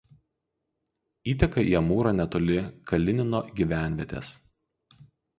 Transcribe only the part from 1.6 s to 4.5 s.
į Amūrą netoli Kalinino gyvenvietės.